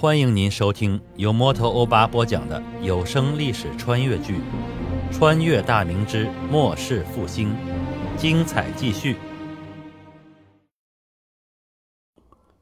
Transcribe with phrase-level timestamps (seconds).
[0.00, 4.36] 欢迎您收听由摩托欧巴播讲的有声历史穿越剧
[5.12, 7.50] 《穿越大明之末世复兴》，
[8.16, 9.18] 精彩继续。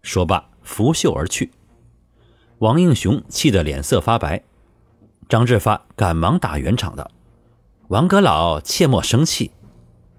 [0.02, 1.52] 说罢，拂袖而去。
[2.59, 4.43] 王应雄气得脸色发白，
[5.29, 7.09] 张志发赶忙打圆场道
[7.86, 9.52] ：“王阁老切莫生气，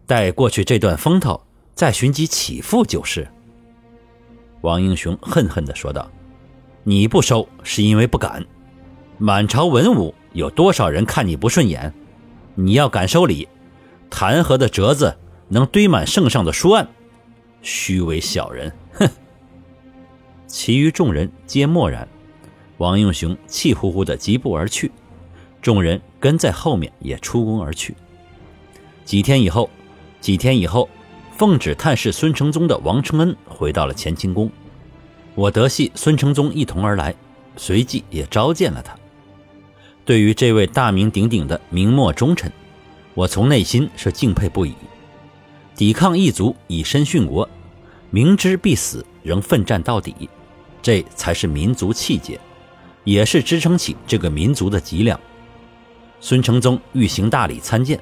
[0.08, 1.42] 待过去这段风头，
[1.76, 3.28] 再寻机起复就是。”
[4.64, 6.10] 王英雄恨恨地说道。
[6.83, 8.46] 你不收是因为不敢，
[9.18, 11.93] 满朝文武有多少人看你不顺眼？
[12.56, 13.47] 你要敢收礼，
[14.10, 15.15] 弹劾的折子
[15.47, 16.87] 能堆满圣上的书案。
[17.61, 19.07] 虚伪小人，哼！
[20.47, 22.07] 其余众人皆默然。
[22.78, 24.92] 王应雄气呼呼地疾步而去，
[25.61, 27.93] 众人跟在后面也出宫而去。
[29.04, 29.70] 几天以后，
[30.21, 30.89] 几天以后，
[31.36, 34.50] 奉旨探视孙承宗的王承恩回到了乾清宫。
[35.36, 37.16] 我得系孙承宗一同而来，
[37.56, 38.95] 随即也召见了他。
[40.04, 42.52] 对于这位大名鼎鼎的明末忠臣，
[43.14, 44.73] 我从内心是敬佩不已。
[45.76, 47.48] 抵抗异族，以身殉国，
[48.09, 50.30] 明知必死仍奋战到底，
[50.81, 52.39] 这才是民族气节，
[53.04, 55.17] 也是支撑起这个民族的脊梁。
[56.20, 57.98] 孙承宗欲行大礼参见，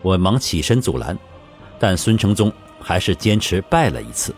[0.00, 1.18] 我忙起身阻拦，
[1.78, 2.50] 但孙承宗
[2.80, 4.34] 还是坚持拜了一次。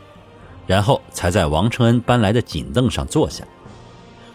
[0.66, 3.44] 然后才在王承恩搬来的锦凳上坐下。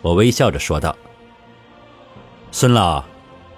[0.02, 0.96] 我微笑着说道
[2.52, 3.04] ：“孙老，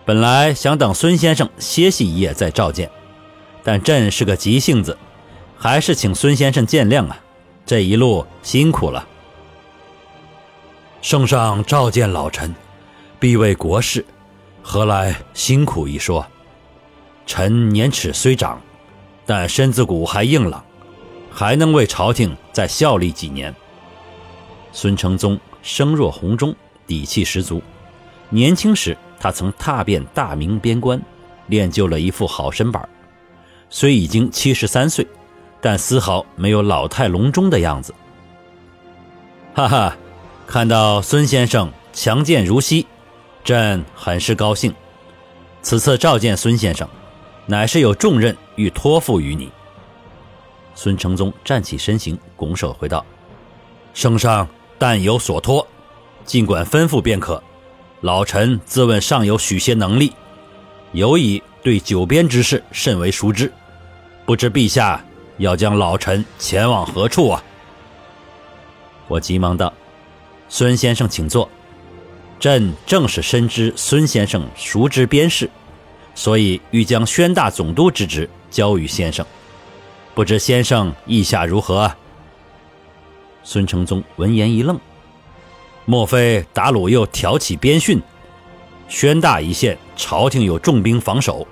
[0.05, 2.89] 本来想等孙先生歇息一夜再召见，
[3.63, 4.97] 但朕是个急性子，
[5.57, 7.19] 还是请孙先生见谅啊。
[7.65, 9.07] 这一路辛苦了。
[11.01, 12.53] 圣上召见老臣，
[13.19, 14.05] 必为国事，
[14.63, 16.25] 何来辛苦一说？
[17.27, 18.59] 臣年齿虽长，
[19.25, 20.63] 但身子骨还硬朗。”
[21.31, 23.53] 还能为朝廷再效力几年？
[24.73, 26.53] 孙承宗声若洪钟，
[26.85, 27.61] 底气十足。
[28.29, 31.01] 年轻时，他曾踏遍大明边关，
[31.47, 32.87] 练就了一副好身板。
[33.69, 35.07] 虽已经七十三岁，
[35.61, 37.93] 但丝毫没有老态龙钟的样子。
[39.53, 39.97] 哈哈，
[40.47, 42.85] 看到孙先生强健如昔，
[43.43, 44.73] 朕很是高兴。
[45.61, 46.87] 此次召见孙先生，
[47.45, 49.49] 乃是有重任欲托付于你。
[50.73, 53.05] 孙承宗站起身形，拱手回道
[53.93, 55.67] ：“圣上但有所托，
[56.25, 57.41] 尽管吩咐便可。
[58.01, 60.13] 老臣自问尚有许些能力，
[60.93, 63.51] 尤以对九边之事甚为熟知。
[64.25, 65.03] 不知陛下
[65.37, 67.43] 要将老臣前往何处啊？”
[69.07, 69.71] 我急忙道
[70.49, 71.47] ：“孙先生请坐。
[72.39, 75.47] 朕正是深知孙先生熟知边事，
[76.15, 79.23] 所以欲将宣大总督之职交予先生。”
[80.21, 81.91] 不知先生意下如何？
[83.41, 84.79] 孙承宗闻言一愣，
[85.85, 87.99] 莫非达鲁又挑起边训？
[88.87, 91.47] 宣大一线，朝廷有重兵防守，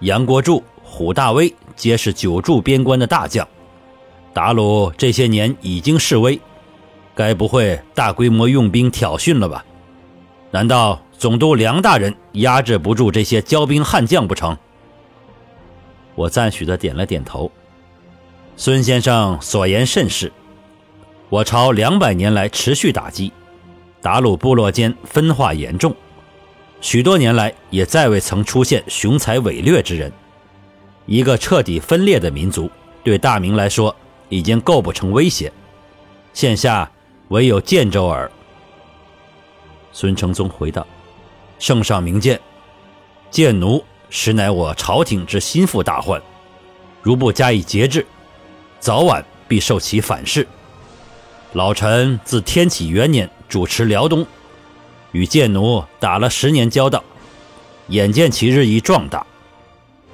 [0.00, 3.46] 杨国柱、虎大威皆是久驻边关的大将。
[4.34, 6.36] 达鲁这些年已经示威，
[7.14, 9.64] 该不会大规模用兵挑衅了吧？
[10.50, 14.58] 难道总督梁大人压制不住这些骄兵悍将不成？
[16.16, 17.48] 我赞许的点了点头。
[18.56, 20.30] 孙先生所言甚是，
[21.30, 23.32] 我朝两百年来持续打击，
[24.02, 25.94] 达鲁部落间分化严重，
[26.82, 30.12] 许多年来也再未曾出现雄才伟略之人。
[31.06, 32.70] 一个彻底分裂的民族，
[33.02, 33.94] 对大明来说
[34.28, 35.50] 已经构不成威胁，
[36.34, 36.90] 现下
[37.28, 38.30] 唯有建州耳。
[39.90, 40.86] 孙承宗回道
[41.58, 42.38] ：“圣上明鉴，
[43.30, 46.20] 建奴实乃我朝廷之心腹大患，
[47.02, 48.06] 如不加以节制。”
[48.80, 50.48] 早晚必受其反噬。
[51.52, 54.26] 老臣自天启元年主持辽东，
[55.12, 57.04] 与贱奴打了十年交道，
[57.88, 59.26] 眼见其日益壮大。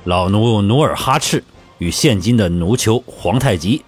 [0.05, 1.45] 老奴努尔哈赤
[1.79, 3.85] 与现今的奴酋皇太极，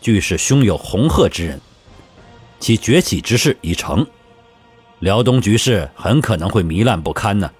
[0.00, 1.60] 俱是胸有红褐之人，
[2.58, 4.06] 其崛起之势已成，
[5.00, 7.50] 辽东局势很可能会糜烂不堪呢。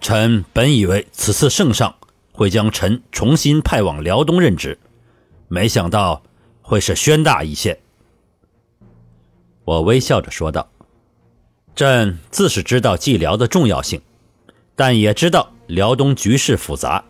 [0.00, 1.94] 臣本以为此次圣上
[2.32, 4.78] 会将臣重新派往辽东任职。
[5.52, 6.22] 没想到
[6.62, 7.76] 会是宣大一线，
[9.64, 10.70] 我微笑着说道
[11.74, 14.00] ：“朕自是知道蓟辽的重要性，
[14.76, 17.02] 但也知道辽东局势复杂，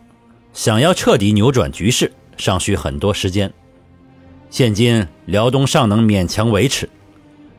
[0.55, 3.53] 想要彻底扭转局势，尚需很多时间。
[4.49, 6.89] 现今辽东尚能勉强维持，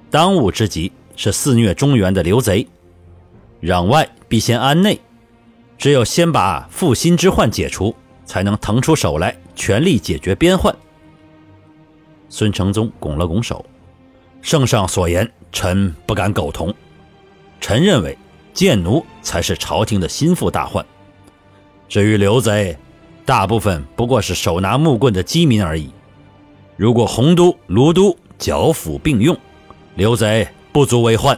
[0.09, 2.67] 当务之急是肆虐中原的刘贼，
[3.61, 4.99] 攘外必先安内，
[5.77, 7.95] 只有先把负心之患解除，
[8.25, 10.75] 才能腾出手来。”全力解决边患。
[12.29, 13.63] 孙承宗拱了拱手，
[14.41, 16.73] 圣上所言，臣不敢苟同。
[17.59, 18.17] 臣认为，
[18.55, 20.83] 贱奴才是朝廷的心腹大患。
[21.87, 22.75] 至于刘贼，
[23.23, 25.91] 大部分不过是手拿木棍的饥民而已。
[26.75, 29.37] 如果洪都、卢都剿抚并用，
[29.93, 31.37] 刘贼不足为患。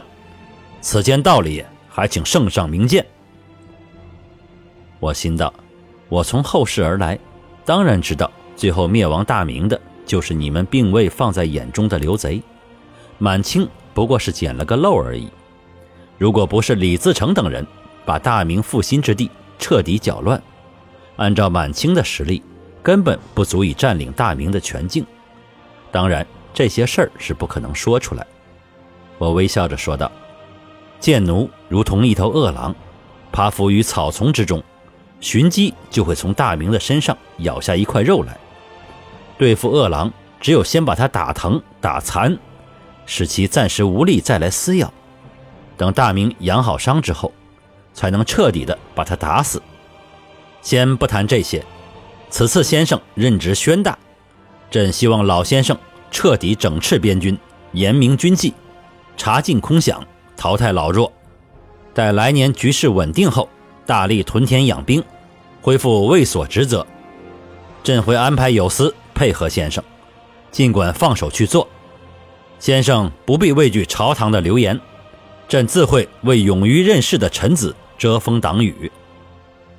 [0.80, 3.04] 此间道理，还请圣上明鉴。
[4.98, 5.52] 我心道，
[6.08, 7.18] 我从后世而来，
[7.64, 12.42] 当然知道最后灭亡大明的就是你们并未放在眼中的刘贼。
[13.18, 15.28] 满清不过是捡了个漏而已。
[16.18, 17.66] 如果不是李自成等人
[18.04, 20.40] 把大明复兴之地彻底搅乱，
[21.16, 22.42] 按照满清的实力，
[22.82, 25.04] 根本不足以占领大明的全境。
[25.90, 28.26] 当然，这些事儿是不可能说出来。
[29.16, 30.10] 我微笑着说道
[31.00, 32.74] ：“贱奴如同一头饿狼，
[33.32, 34.62] 趴伏于草丛之中，
[35.24, 38.36] 寻机就会从大明的身上咬下一块肉来。
[39.38, 42.36] 对付饿狼，只有先把它打疼、打残。”
[43.06, 44.92] 使其暂时无力再来撕咬，
[45.78, 47.32] 等大明养好伤之后，
[47.94, 49.62] 才能彻底的把他打死。
[50.62, 51.64] 先不谈这些，
[52.30, 53.98] 此次先生任职宣大，
[54.70, 55.76] 朕希望老先生
[56.10, 57.38] 彻底整饬边军，
[57.72, 58.54] 严明军纪，
[59.16, 59.98] 查禁空饷，
[60.36, 61.12] 淘汰老弱。
[61.92, 63.48] 待来年局势稳定后，
[63.84, 65.04] 大力屯田养兵，
[65.64, 66.86] 恢复卫所职责。
[67.82, 69.82] 朕会安排有司配合先生，
[70.50, 71.66] 尽管放手去做。
[72.58, 74.78] 先生不必畏惧朝堂的流言，
[75.48, 78.92] 朕自会为勇于任事的臣子遮风挡雨。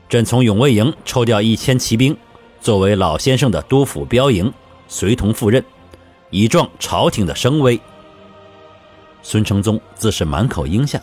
[0.10, 2.18] 朕从永卫营抽调一千骑兵，
[2.60, 4.52] 作为老先生的督抚标营，
[4.88, 5.64] 随同赴任，
[6.32, 7.80] 以壮朝廷的声威。
[9.22, 11.00] 孙承宗自是满口应下，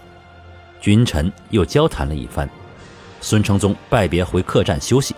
[0.81, 2.51] 君臣又交谈了一番，
[3.23, 5.15] 孙承宗拜别回客栈休息。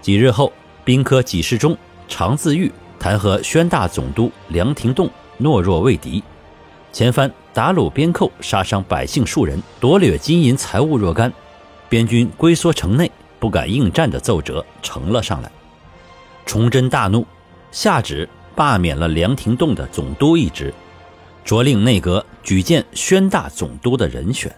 [0.00, 0.52] 几日后，
[0.84, 1.76] 兵科给事中
[2.06, 5.10] 常自玉弹劾宣大总督梁廷栋。
[5.38, 6.24] 懦弱畏敌，
[6.94, 11.30] 前番打虏边寇，杀伤百姓数人，夺掠金银财物若干，
[11.90, 15.50] 边军龟缩城内，不敢应战的奏折呈了上来。
[16.46, 17.26] 崇祯大怒，
[17.70, 20.72] 下旨罢免了梁廷栋的总督一职，
[21.44, 24.50] 着令内阁举荐宣大总督的人选。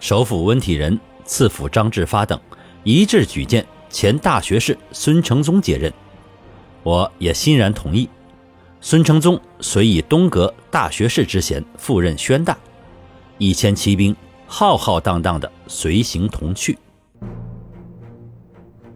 [0.00, 2.38] 首辅温体仁、次辅张志发等
[2.82, 5.92] 一致举荐前大学士孙承宗接任，
[6.82, 8.08] 我也欣然同意。
[8.80, 12.56] 孙承宗遂以东阁大学士之衔赴任宣大，
[13.38, 14.14] 一千骑兵
[14.46, 16.78] 浩浩荡荡的随行同去。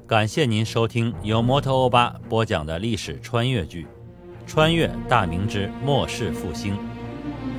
[0.06, 3.84] 感谢您收听由摩托欧巴播讲的历史穿越剧
[4.46, 6.74] 《穿越大明之末世复兴》，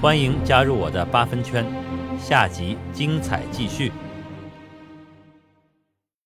[0.02, 1.66] 欢迎加入我的八分圈，
[2.20, 3.92] 下集精彩继续。